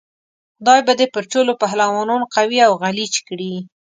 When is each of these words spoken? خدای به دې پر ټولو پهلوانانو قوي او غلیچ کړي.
خدای 0.57 0.79
به 0.87 0.93
دې 0.99 1.07
پر 1.13 1.23
ټولو 1.31 1.51
پهلوانانو 1.61 2.29
قوي 2.35 2.59
او 2.67 2.73
غلیچ 2.83 3.15
کړي. 3.27 3.53